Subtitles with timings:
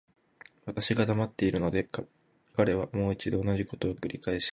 [0.65, 1.87] 私が黙っているので、
[2.55, 4.49] 彼はもう一度同じことを繰返した。